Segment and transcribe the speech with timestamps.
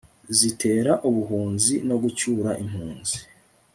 [0.37, 3.17] zitera ubuhunzi no gucyura impunzi